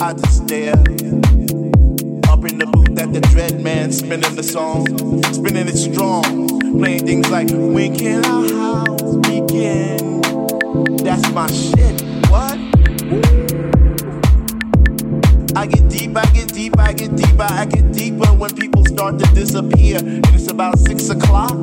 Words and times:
I 0.00 0.12
just 0.12 0.44
stare. 0.44 0.78
Up 2.30 2.44
in 2.44 2.58
the 2.58 2.68
booth 2.70 2.98
at 3.00 3.12
the 3.12 3.20
Dread 3.32 3.60
Man, 3.60 3.90
spinning 3.90 4.36
the 4.36 4.44
song, 4.44 4.86
spinning 5.32 5.66
it 5.66 5.76
strong, 5.76 6.48
playing 6.78 7.04
things 7.04 7.28
like 7.30 7.50
When 7.50 7.96
can 7.96 8.24
our 8.24 8.84
house 8.86 9.16
begin? 9.26 10.20
That's 11.02 11.28
my 11.32 11.48
shit. 11.50 12.00
What? 12.30 12.58
I 15.56 15.66
get 15.66 15.88
deep, 15.88 16.16
I 16.16 16.26
get 16.30 16.52
deep, 16.54 16.78
I 16.78 16.92
get 16.92 17.16
deeper, 17.16 17.42
I 17.42 17.64
get 17.66 17.92
deeper 17.92 18.28
when 18.34 18.54
people 18.54 18.84
start 18.86 19.18
to 19.18 19.26
disappear, 19.34 19.98
and 19.98 20.26
it's 20.28 20.48
about 20.48 20.78
six 20.78 21.08
o'clock. 21.08 21.56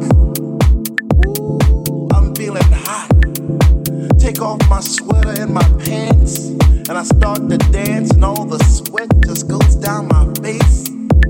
Ooh, 1.26 2.10
I'm 2.12 2.36
feeling 2.36 2.62
hot. 2.84 3.10
Take 4.20 4.42
off 4.42 4.60
my 4.70 4.82
sweater 4.82 5.42
and 5.42 5.54
my 5.54 5.70
pants, 5.86 6.50
and 6.88 6.98
I 6.98 7.04
start 7.04 7.50
to 7.50 7.58
dance, 7.58 8.12
and 8.12 8.24
all 8.24 8.46
the 8.46 8.64
sweat 8.66 9.10
just 9.26 9.48
goes 9.48 9.76
down 9.76 10.08
my 10.08 10.32
face. 10.42 10.88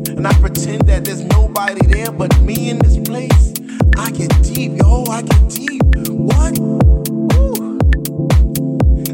And 0.09 0.27
I 0.27 0.33
pretend 0.33 0.87
that 0.87 1.05
there's 1.05 1.23
nobody 1.23 1.85
there 1.87 2.11
but 2.11 2.37
me 2.41 2.69
in 2.69 2.79
this 2.79 2.97
place. 2.99 3.53
I 3.97 4.11
get 4.11 4.31
deep, 4.43 4.77
yo, 4.77 5.05
I 5.05 5.21
get 5.21 5.49
deep. 5.49 5.81
What? 6.09 6.59
Ooh. 6.59 7.79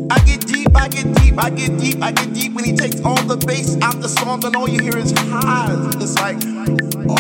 I 0.10 0.20
get 0.26 0.48
deep, 0.48 0.76
I 0.76 0.88
get 0.88 1.14
deep, 1.16 1.38
I 1.38 1.50
get 1.52 1.78
deep, 1.78 2.02
I 2.02 2.12
get 2.12 2.34
deep 2.34 2.54
when 2.54 2.66
he 2.66 2.74
takes 2.76 3.02
all 3.02 3.22
the 3.24 3.38
bass 3.38 3.78
out 3.82 4.02
the 4.02 4.10
song, 4.10 4.44
and 4.44 4.56
all 4.56 4.68
you 4.68 4.80
hear 4.82 4.98
is 4.98 5.12
highs. 5.18 5.96
It's 5.96 6.16
like, 6.16 6.38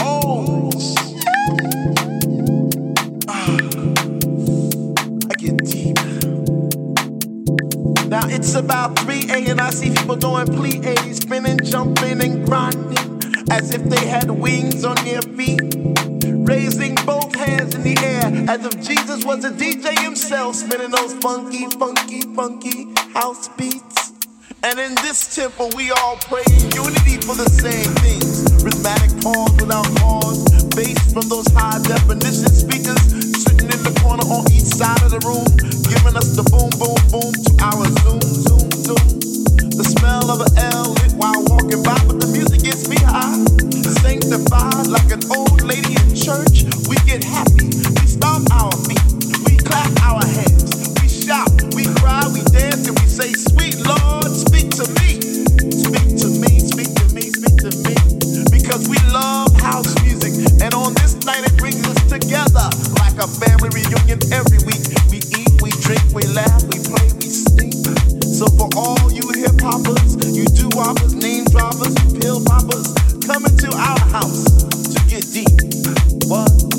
oh, 0.02 0.61
it's 8.32 8.56
about 8.56 8.98
3 9.00 9.30
a 9.30 9.52
and 9.52 9.60
I 9.60 9.70
see 9.72 9.90
people 9.94 10.16
doing 10.16 10.48
plie 10.48 11.14
spinning, 11.14 11.60
jumping, 11.64 12.22
and 12.22 12.46
grinding 12.46 13.20
as 13.52 13.74
if 13.74 13.84
they 13.84 14.06
had 14.08 14.32
wings 14.32 14.86
on 14.86 14.96
their 15.04 15.22
feet. 15.22 15.60
Raising 16.48 16.96
both 17.06 17.36
hands 17.36 17.76
in 17.76 17.84
the 17.84 17.98
air 18.00 18.50
as 18.50 18.66
if 18.66 18.76
Jesus 18.82 19.26
was 19.26 19.44
a 19.44 19.52
DJ 19.52 19.98
himself, 20.04 20.56
spinning 20.56 20.92
those 20.92 21.14
funky, 21.16 21.68
funky, 21.78 22.22
funky 22.34 22.88
house 23.14 23.50
beats. 23.50 24.14
And 24.64 24.80
in 24.80 24.96
this 24.96 25.36
temple, 25.36 25.70
we 25.76 25.92
all 25.92 26.18
pray 26.18 26.44
in 26.52 26.72
unity 26.72 27.18
for 27.26 27.36
the 27.36 27.50
same 27.50 27.92
things. 28.06 28.46
Rhythmic 28.64 29.24
pause 29.24 29.52
without 29.60 29.90
pause, 29.98 30.66
bass 30.76 31.14
from 31.14 31.28
those 31.30 31.48
high 31.52 31.82
definition 31.82 32.50
speakers 32.54 33.02
sitting 33.44 33.70
in 33.72 33.82
the 33.84 34.00
corner 34.02 34.24
on 34.24 34.46
each 34.52 34.61
side 34.82 35.04
of 35.06 35.14
the 35.14 35.22
room, 35.30 35.46
giving 35.94 36.18
us 36.18 36.34
the 36.34 36.42
boom, 36.50 36.74
boom, 36.82 36.98
boom 37.14 37.30
to 37.30 37.52
our 37.62 37.86
zoom, 38.02 38.18
zoom, 38.50 38.66
zoom. 38.82 39.10
The 39.78 39.86
smell 39.86 40.26
of 40.34 40.42
an 40.42 40.50
L 40.74 40.98
lit 40.98 41.14
while 41.22 41.38
walking 41.54 41.86
by, 41.86 42.02
but 42.10 42.18
the 42.18 42.26
music 42.34 42.66
gets 42.66 42.90
me 42.90 42.98
high. 42.98 43.38
Sanctified 44.02 44.90
like 44.90 45.14
an 45.14 45.22
old 45.30 45.62
lady 45.62 45.94
in 46.02 46.18
church. 46.18 46.66
We 46.90 46.98
get 47.06 47.22
happy, 47.22 47.70
we 47.70 48.06
stomp 48.10 48.50
our 48.50 48.74
feet, 48.90 49.06
we 49.46 49.62
clap 49.62 49.94
our 50.02 50.26
hands, 50.26 50.74
we 50.98 51.06
shout, 51.06 51.54
we 51.78 51.86
cry, 52.02 52.26
we 52.34 52.42
dance, 52.50 52.90
and 52.90 52.98
we 52.98 53.06
say, 53.06 53.38
Sweet 53.38 53.78
Lord, 53.86 54.34
speak 54.34 54.74
to 54.82 54.90
me. 54.98 55.22
Speak 55.78 56.10
to 56.26 56.30
me, 56.42 56.58
speak 56.58 56.90
to 56.98 57.06
me, 57.14 57.30
speak 57.30 57.58
to 57.70 57.72
me. 57.86 57.94
Because 58.50 58.90
we 58.90 58.98
love 59.14 59.54
house 59.62 59.94
music, 60.02 60.34
and 60.58 60.74
on 60.74 60.98
this 60.98 61.22
night 61.22 61.46
it 61.46 61.54
brings 61.62 61.86
us 61.86 62.02
together 62.10 62.91
a 63.22 63.28
family 63.28 63.70
reunion 63.70 64.18
every 64.34 64.58
week. 64.66 64.82
We 65.10 65.18
eat, 65.38 65.62
we 65.62 65.70
drink, 65.86 66.02
we 66.14 66.24
laugh, 66.34 66.64
we 66.64 66.82
play, 66.82 67.08
we 67.22 67.30
sing. 67.30 67.72
So 68.34 68.48
for 68.58 68.68
all 68.76 69.12
you 69.12 69.22
hip 69.36 69.62
hoppers, 69.62 70.16
you 70.36 70.46
do 70.46 70.70
hoppers, 70.74 71.14
name 71.14 71.46
droppers, 71.46 71.94
pill 72.20 72.44
poppers, 72.44 72.94
come 73.26 73.46
into 73.46 73.70
our 73.78 74.00
house 74.10 74.44
to 74.66 74.98
get 75.08 75.32
deep. 75.32 75.54
What? 76.28 76.71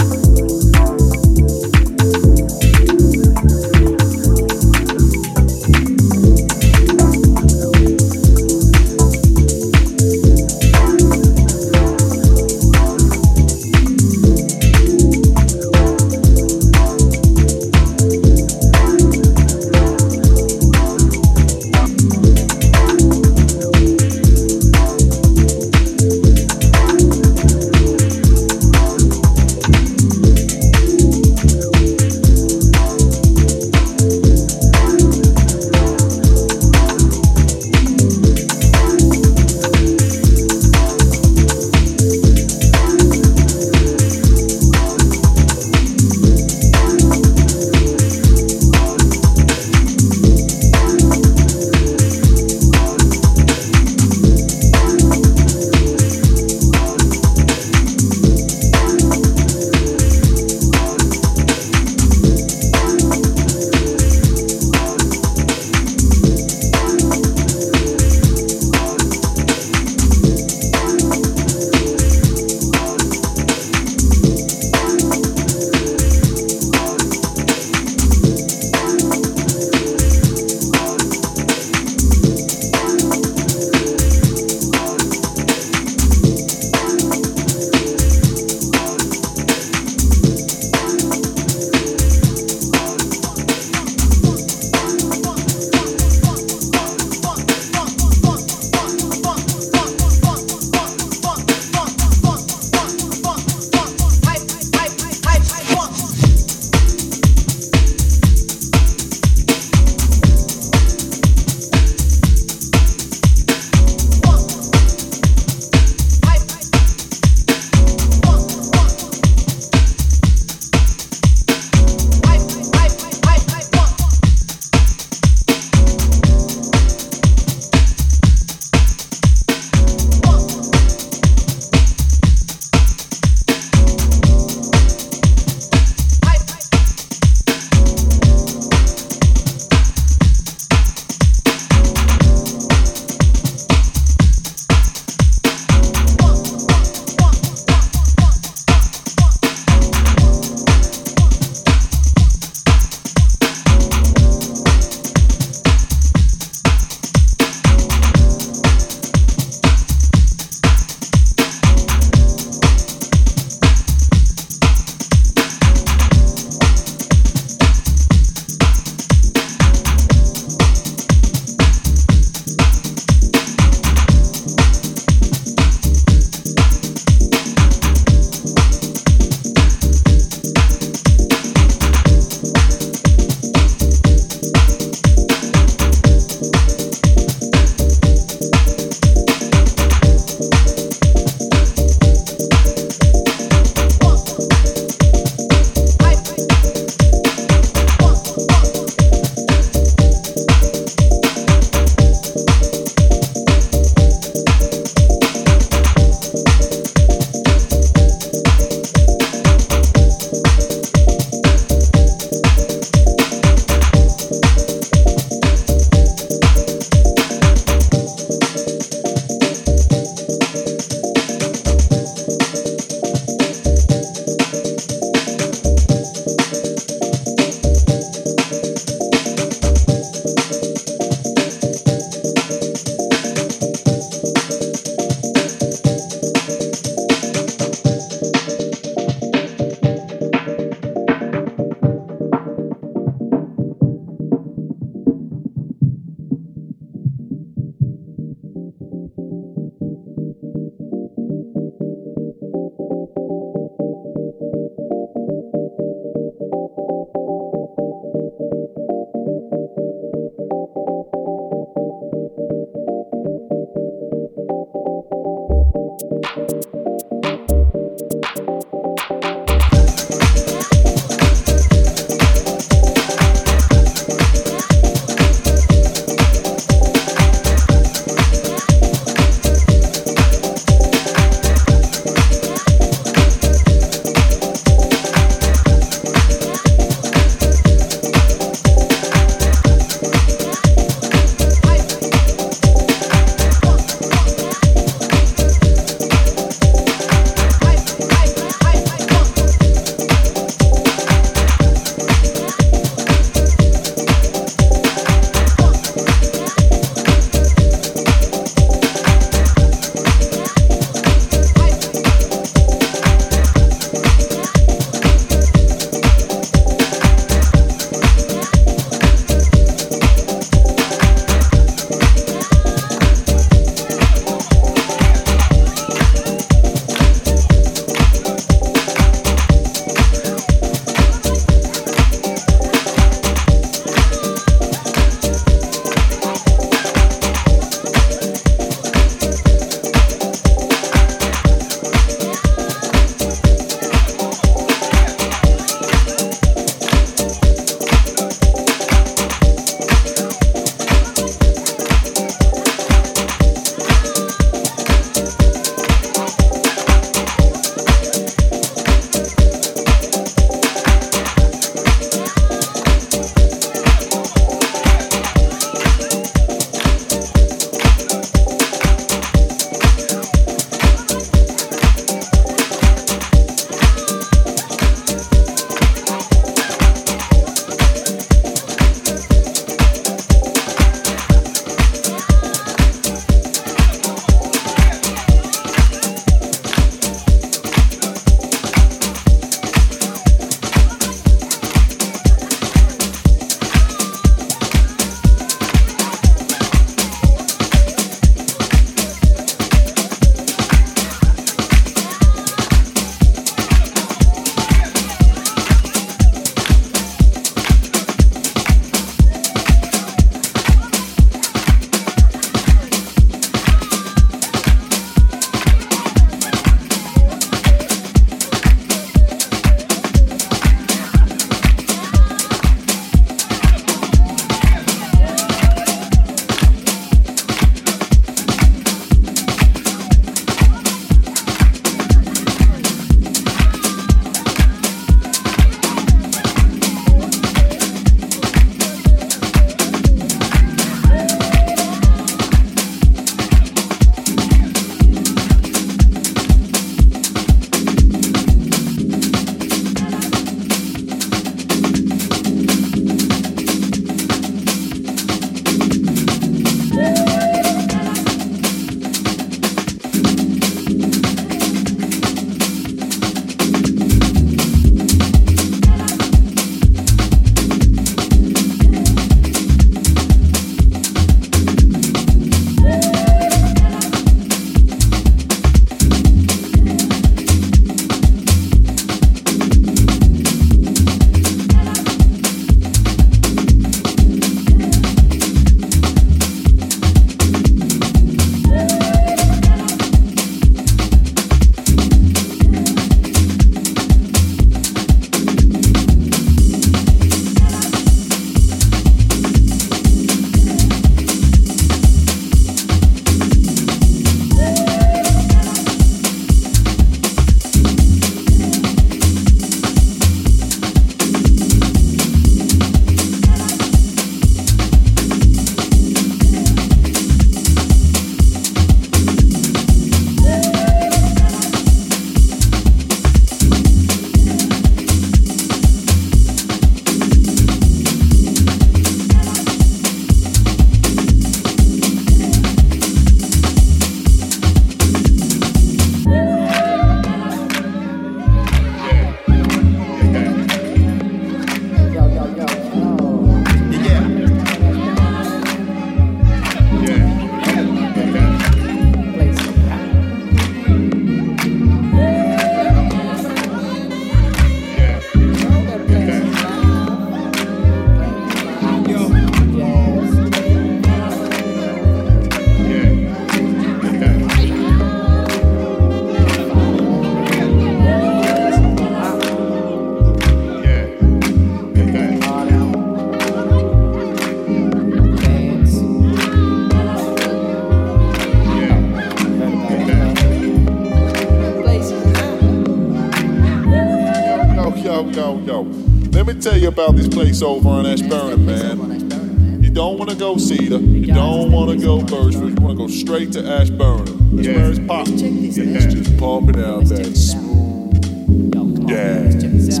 About 586.98 587.14
this 587.14 587.28
place 587.28 587.62
over 587.62 587.88
on 587.88 588.06
Ashburn, 588.06 588.66
man. 588.66 589.80
You 589.80 589.88
don't 589.88 590.18
want 590.18 590.30
to 590.30 590.36
go 590.36 590.56
Cedar. 590.56 590.98
You 590.98 591.32
don't 591.32 591.70
want 591.70 591.96
to 591.96 592.04
go 592.04 592.18
Birchwood. 592.22 592.76
You 592.76 592.84
want 592.84 592.98
to 592.98 593.04
go 593.04 593.06
straight 593.06 593.52
to 593.52 593.60
Ashburn. 593.64 594.24
That's 594.56 594.66
Yeah. 594.66 594.74
where 594.74 594.90
it's 594.90 594.98
popping. 595.06 595.64
It's 595.64 595.76
just 596.12 596.36
pumping 596.38 596.82
out 596.82 597.04
that 597.04 597.36
smooth 597.36 599.06
jazz, 599.08 600.00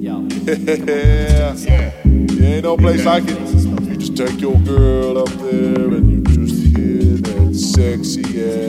Yeah. 0.00 0.22
Yeah. 0.46 1.92
There 2.06 2.54
ain't 2.54 2.64
no 2.64 2.78
place 2.78 3.04
like 3.04 3.24
it. 3.28 3.38
You 3.38 3.96
just 3.96 4.16
take 4.16 4.40
your 4.40 4.56
girl 4.60 5.18
up 5.18 5.28
there 5.28 5.88
and 5.92 6.10
you 6.10 6.22
just 6.22 6.74
hear 6.74 7.18
that 7.18 7.54
sexy 7.54 8.22
ass 8.50 8.67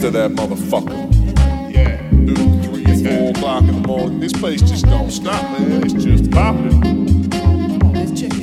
to 0.00 0.10
that 0.10 0.30
motherfucker. 0.30 1.74
Yeah. 1.74 1.98
Two, 2.10 2.62
three, 2.62 3.04
four 3.04 3.30
o'clock 3.30 3.64
in 3.64 3.82
the 3.82 3.88
morning. 3.88 4.20
This 4.20 4.32
place 4.32 4.60
just 4.60 4.84
don't 4.84 5.10
stop, 5.10 5.42
man. 5.58 5.82
It's 5.82 5.92
just 5.92 6.30
popping. 6.30 7.28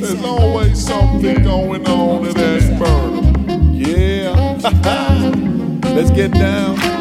There's 0.01 0.23
always 0.23 0.85
something 0.85 1.43
going 1.43 1.87
on 1.87 2.25
at 2.25 2.37
Ashburn. 2.37 3.73
Yeah. 3.73 4.59
Let's 5.95 6.11
get 6.11 6.31
down. 6.31 6.77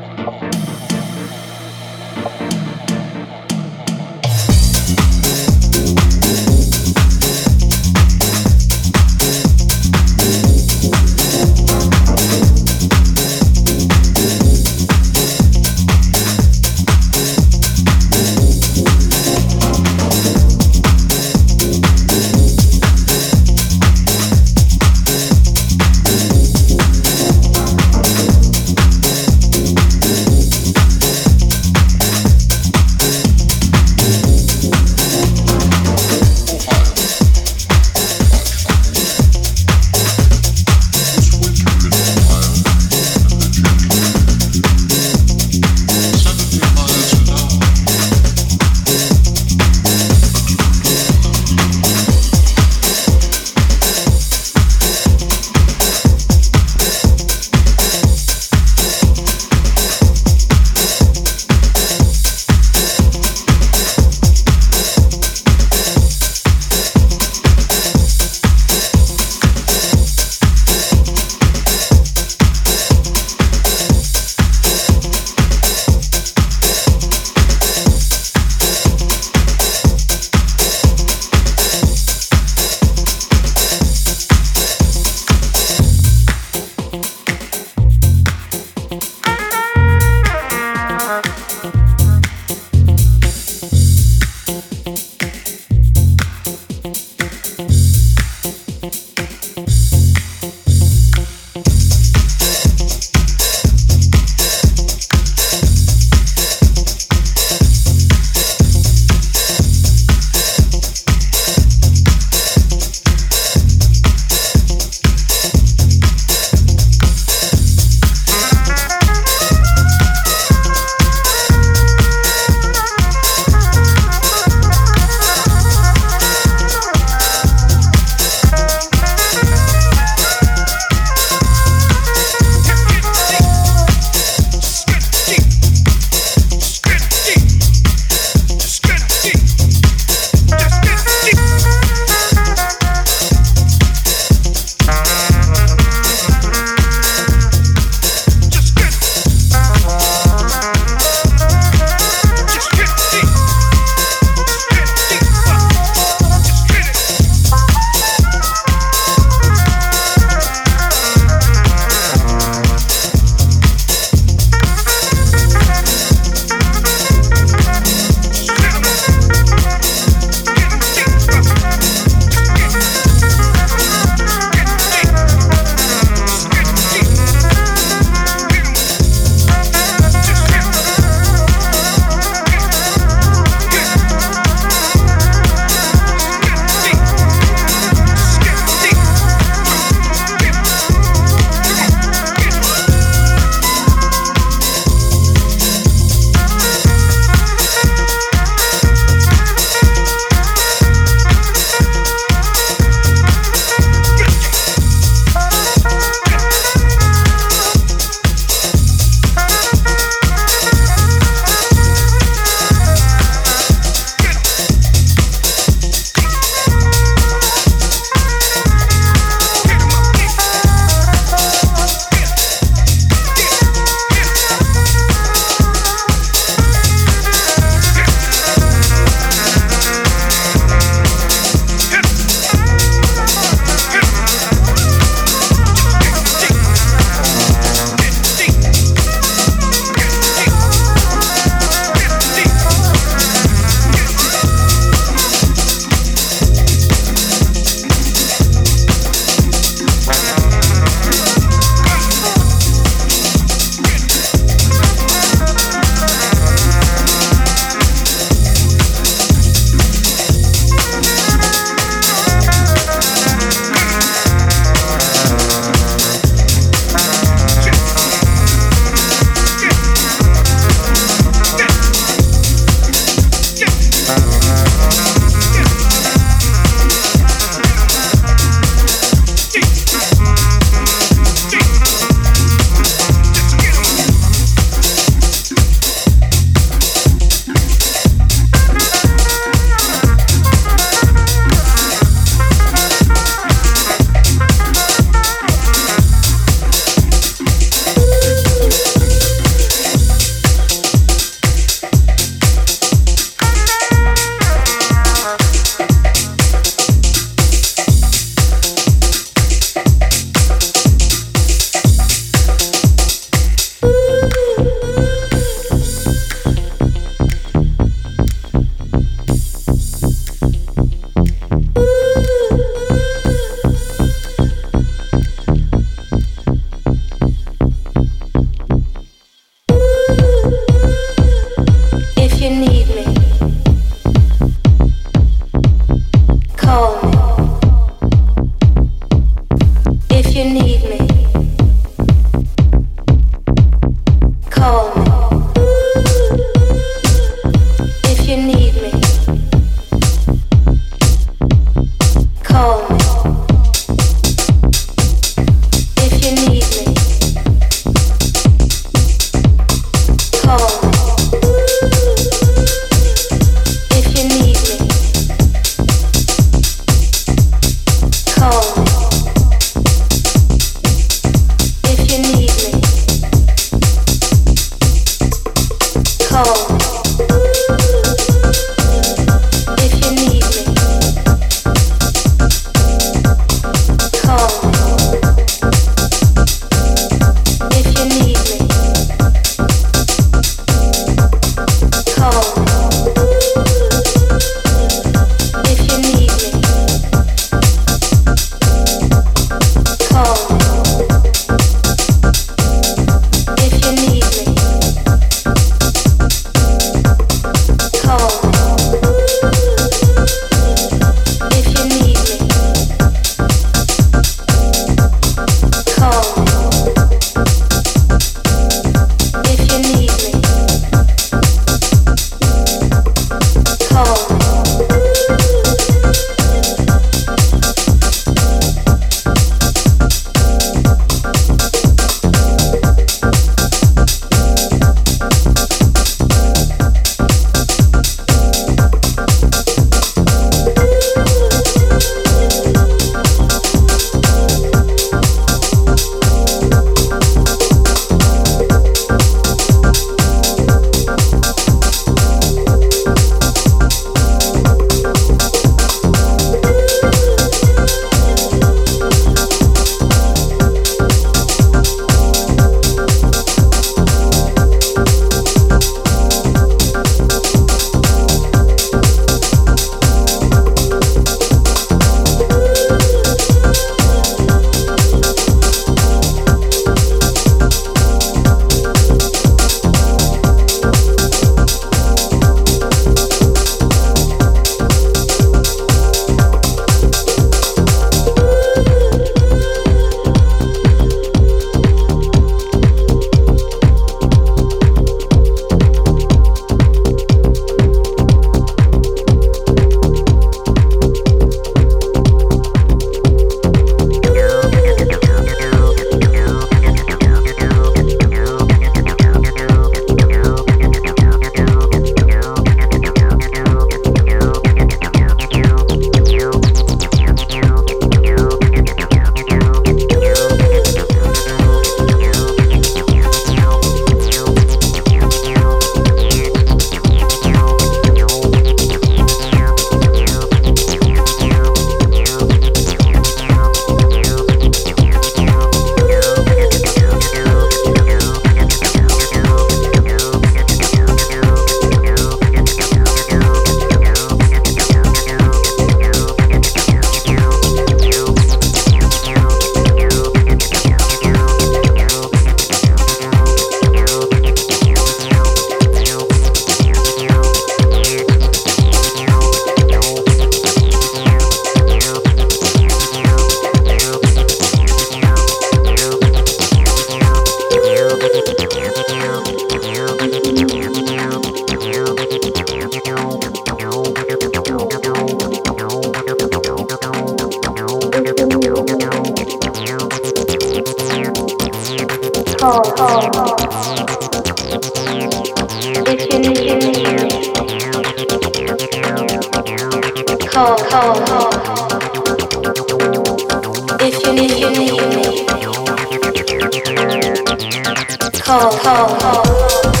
Call, 598.43 598.71
call, 598.79 599.19
call. 599.19 600.00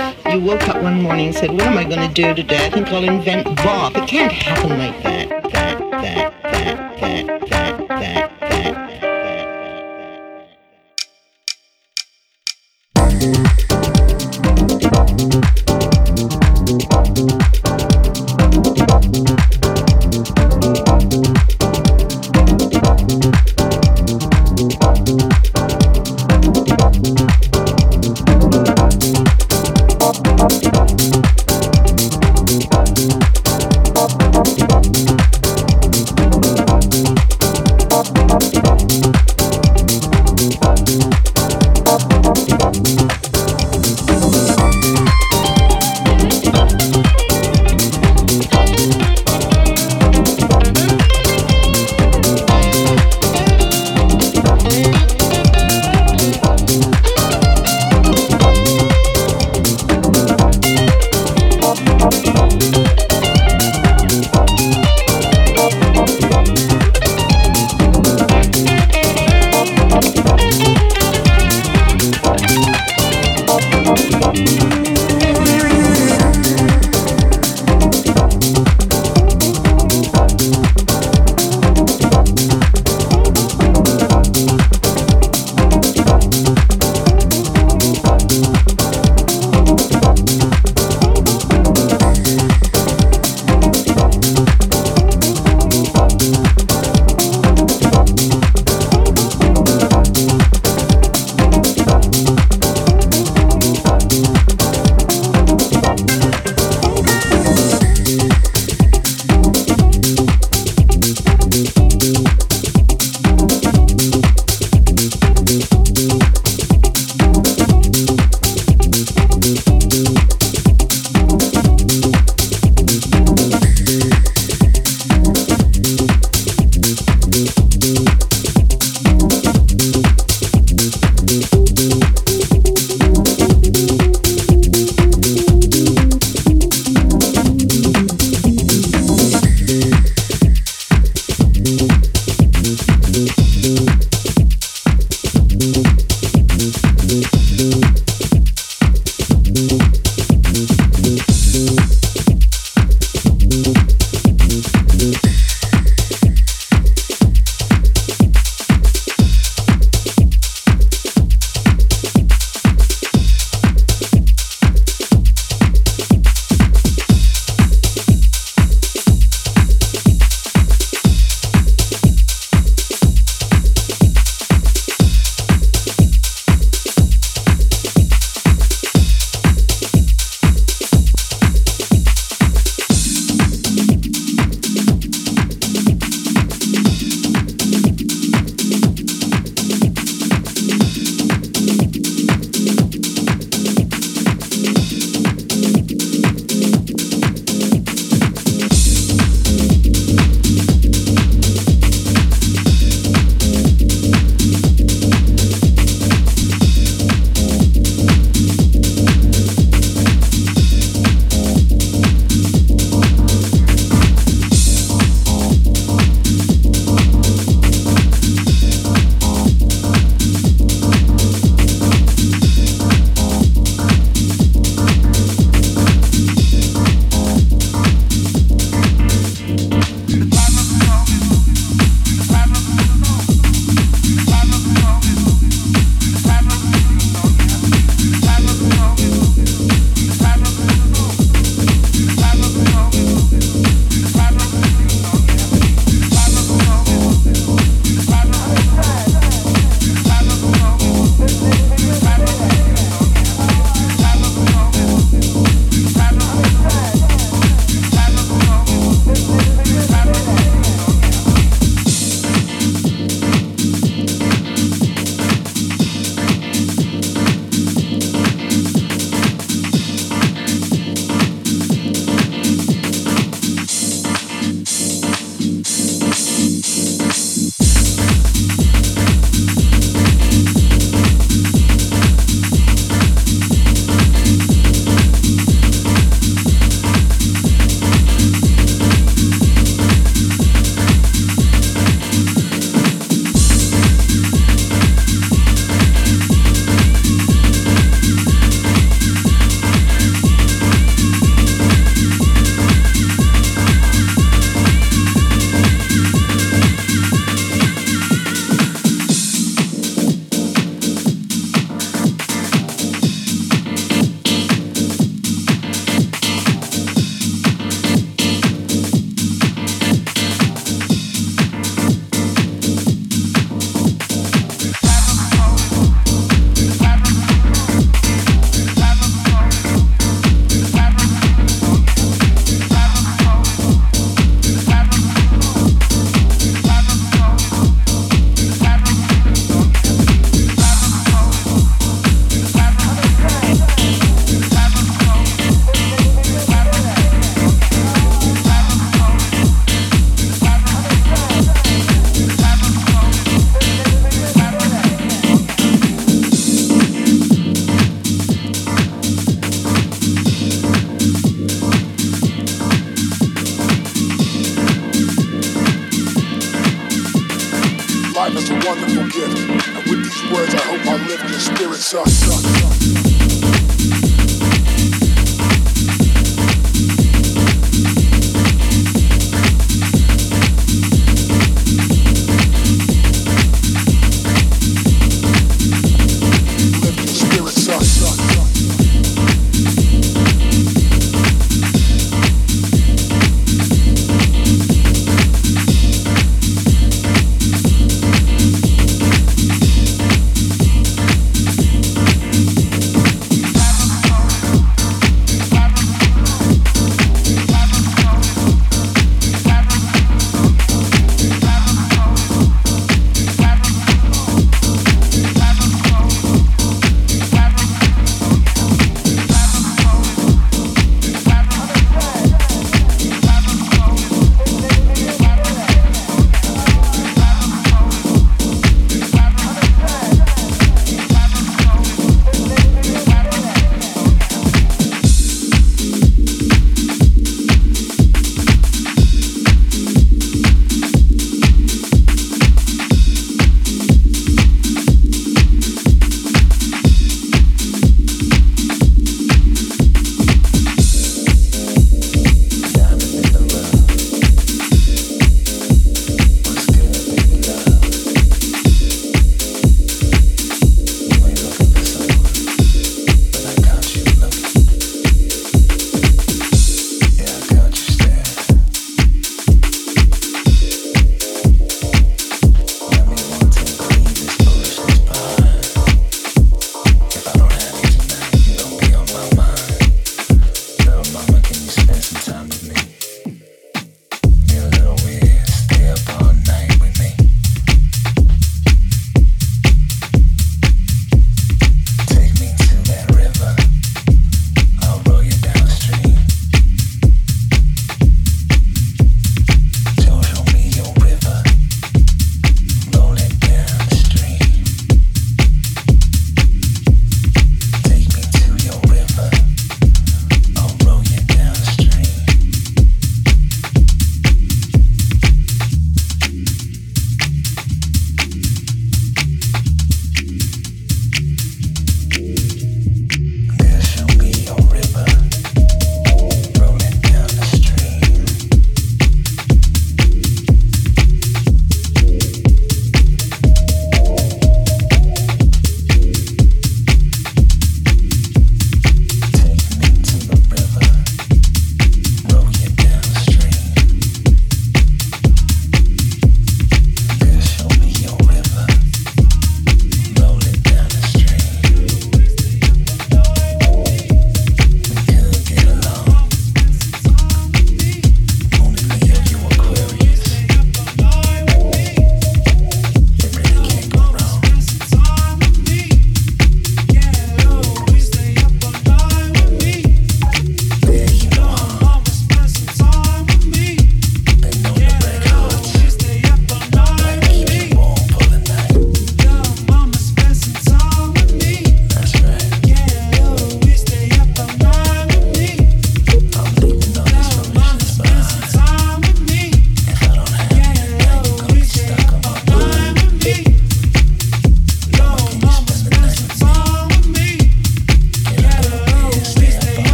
If 0.00 0.34
you 0.34 0.40
woke 0.40 0.68
up 0.68 0.82
one 0.82 1.02
morning 1.02 1.26
and 1.26 1.34
said, 1.34 1.50
what 1.50 1.62
am 1.62 1.78
I 1.78 1.84
going 1.84 2.06
to 2.08 2.14
do 2.14 2.34
today? 2.34 2.66
I 2.66 2.70
think 2.70 2.88
I'll 2.88 3.04
invent 3.04 3.56
Bob. 3.56 3.96
It 3.96 4.08
can't 4.08 4.32
happen 4.32 4.78
like 4.78 5.02
that. 5.02 5.04
That, 5.04 5.13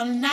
Stay 0.00 0.29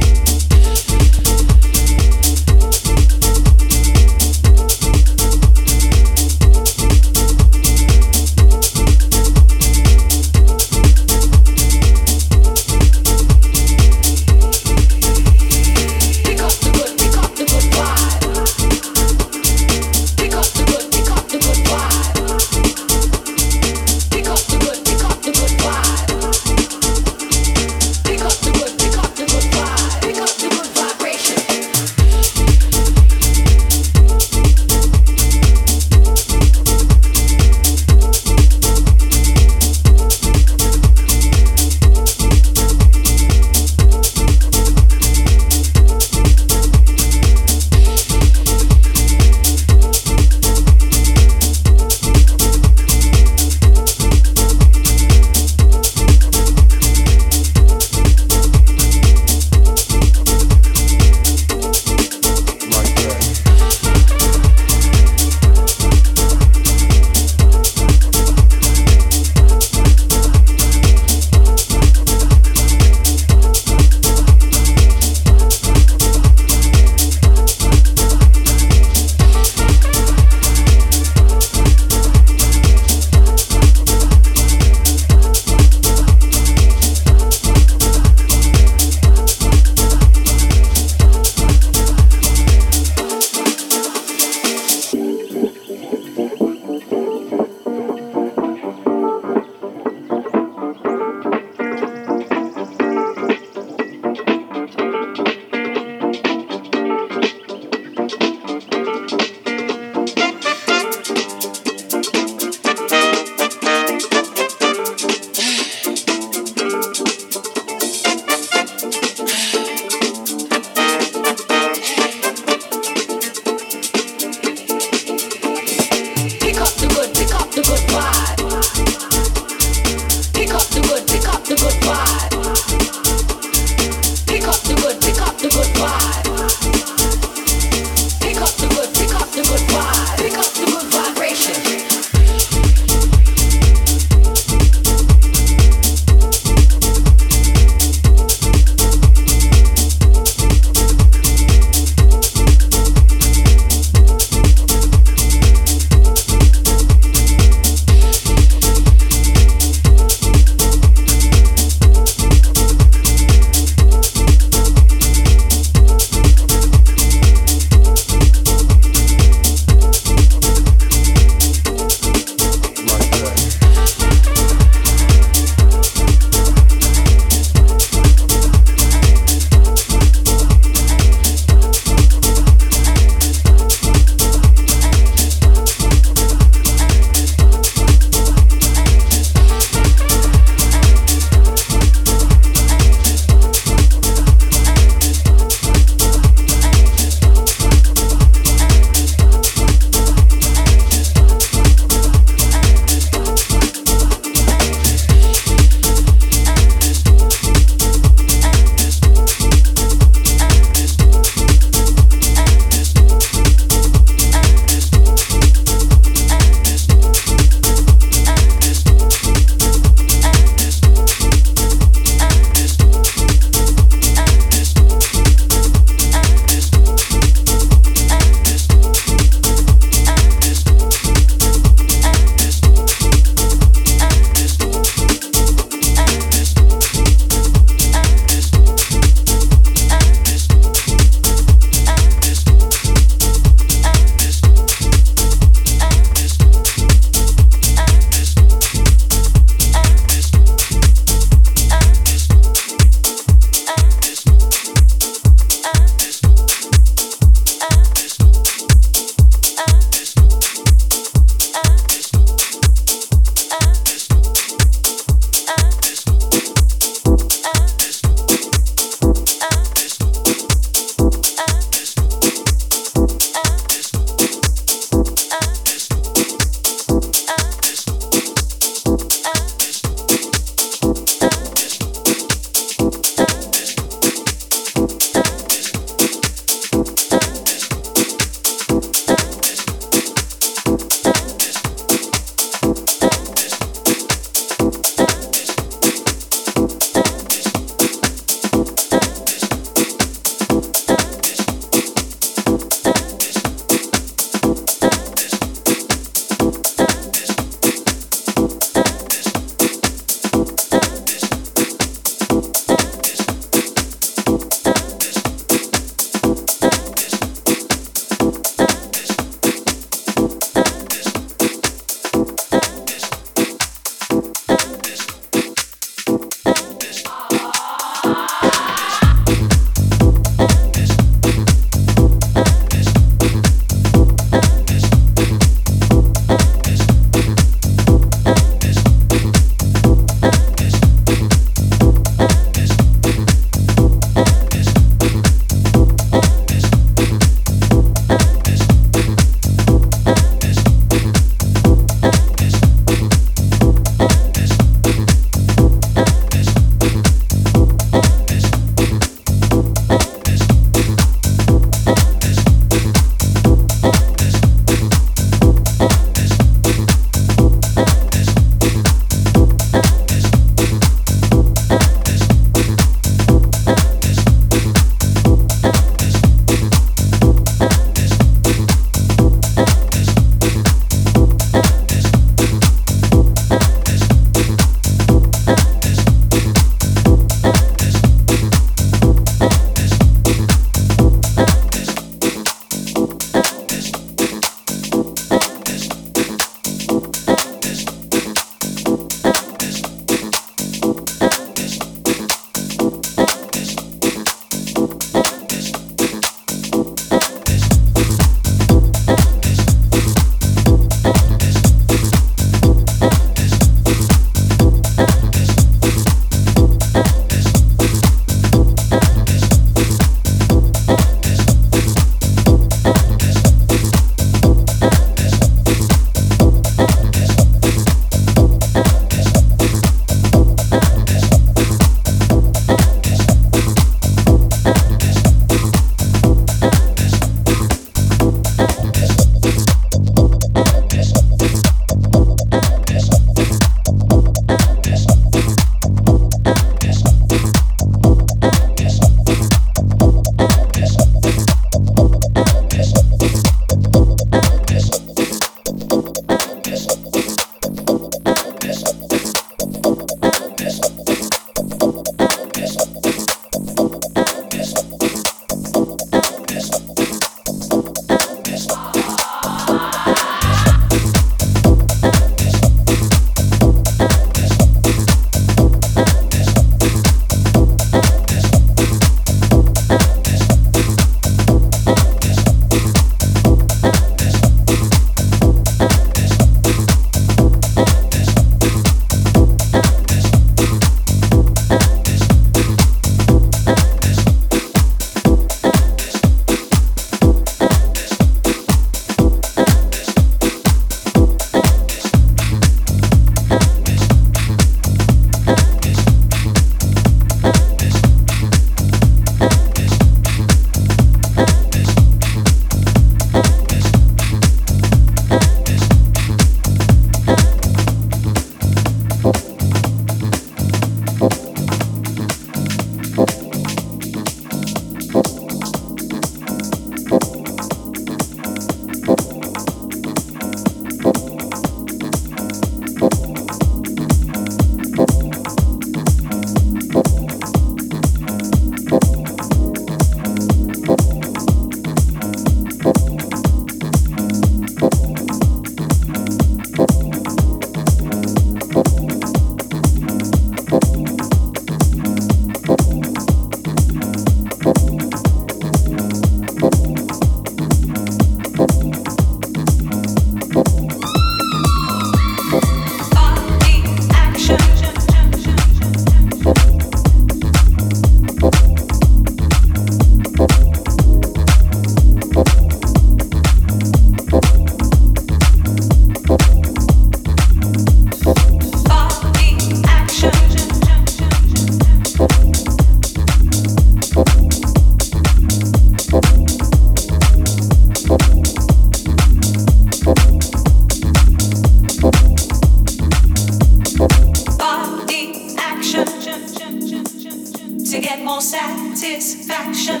satisfaction. 598.94 600.00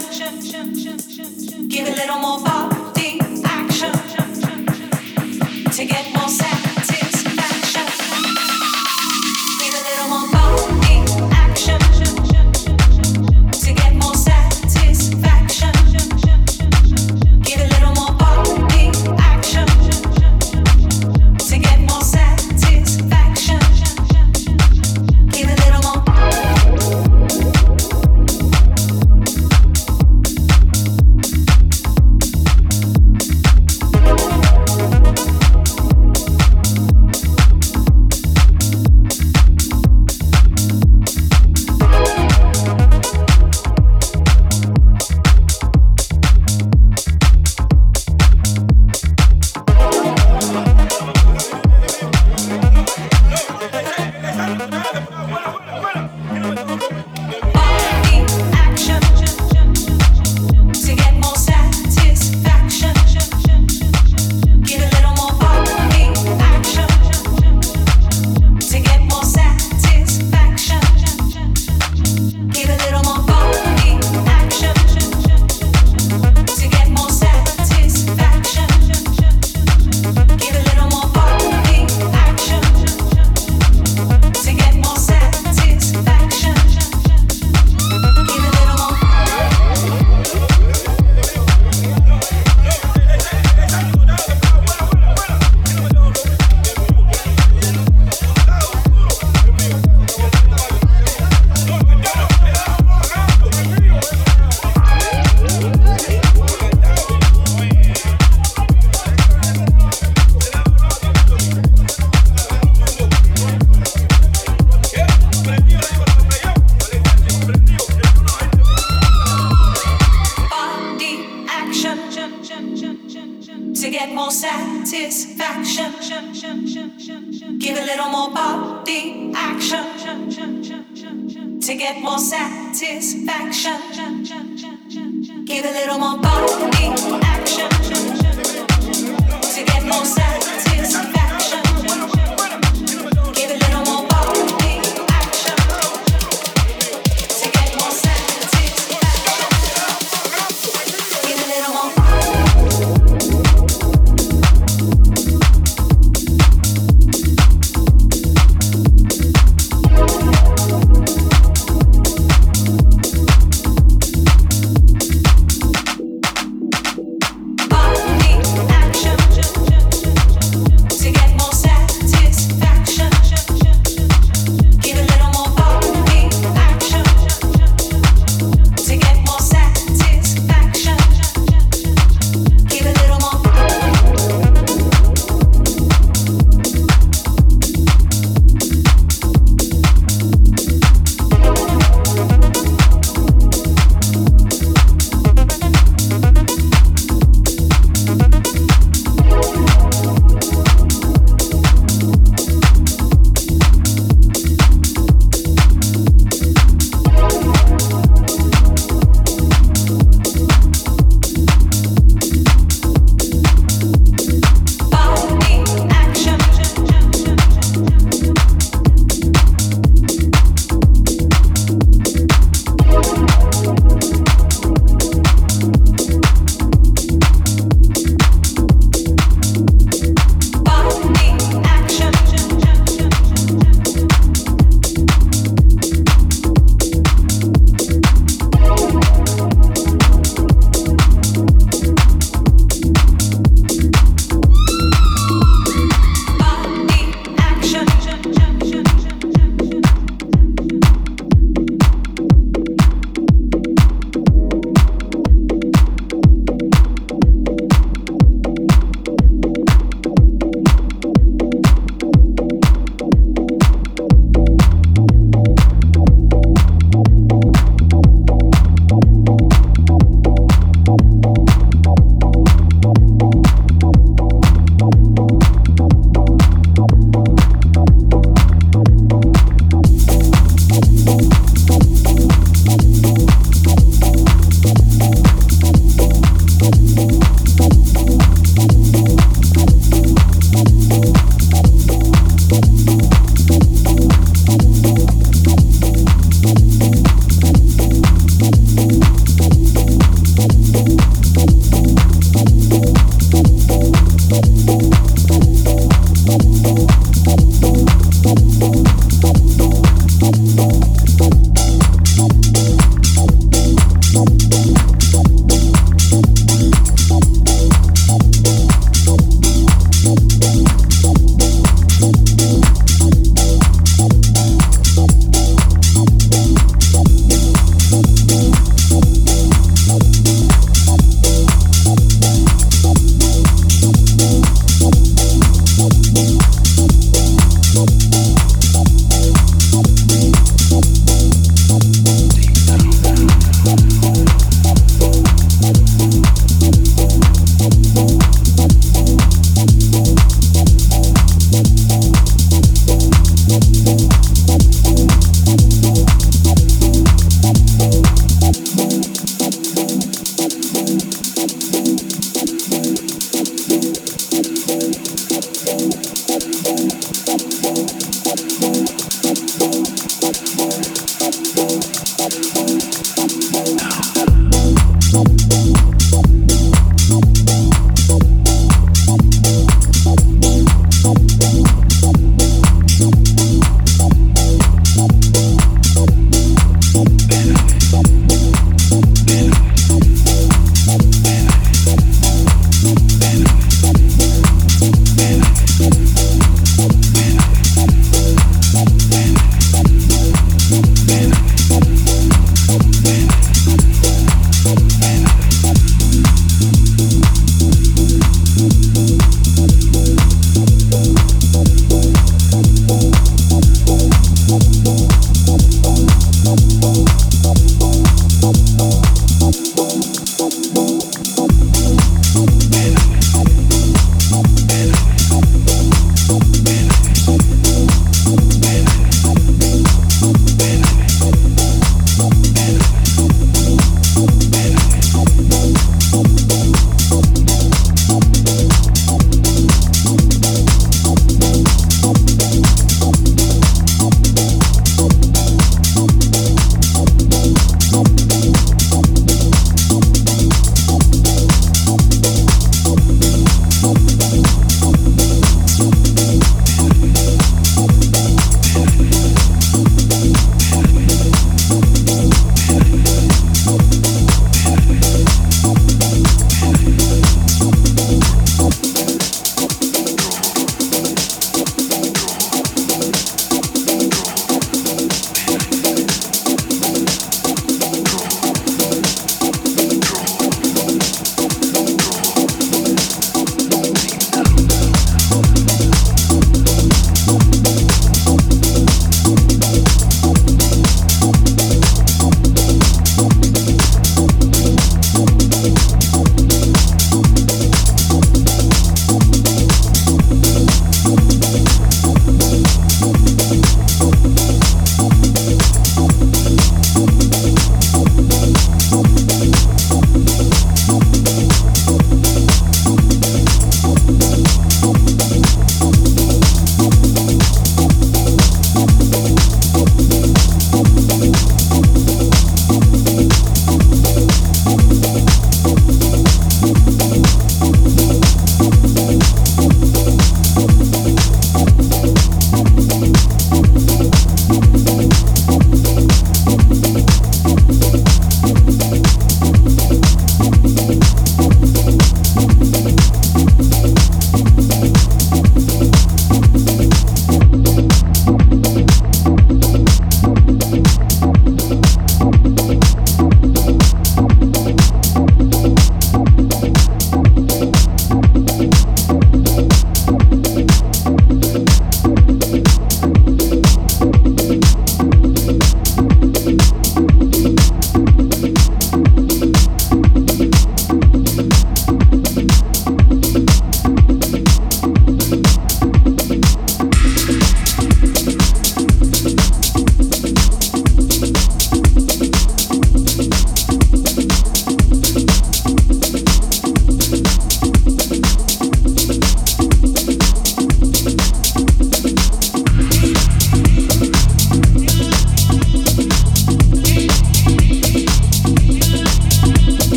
Give 1.68 1.88
a 1.88 1.92
little 1.92 2.18
more 2.18 2.40
body 2.40 3.20
action 3.44 3.92
to 5.72 5.84
get 5.84 6.12
more 6.14 6.28
satisfaction. 6.28 6.69